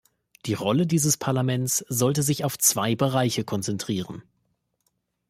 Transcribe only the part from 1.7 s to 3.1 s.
sollte sich auf zwei